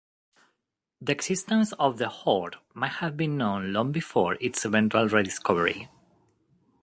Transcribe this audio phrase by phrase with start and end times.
[0.99, 5.89] The existence of the hoard may have been known long before its eventual rediscovery.